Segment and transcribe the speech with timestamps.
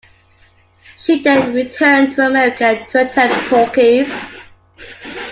[0.97, 4.11] She then returned to America to attempt "talkies".